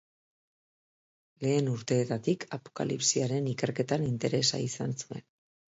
Lehen 1.43 1.69
urteetatik 1.73 2.47
Apokalipsiaren 2.59 3.53
ikerketan 3.55 4.11
interesa 4.11 4.65
izan 4.69 5.01
zuen. 5.05 5.27